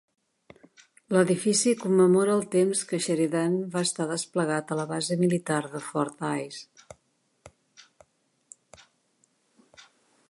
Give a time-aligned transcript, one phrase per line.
[1.15, 6.27] L'edifici commemora el temps que Sheridan va estar desplegat a la base militar de Fort
[6.31, 6.65] Hays.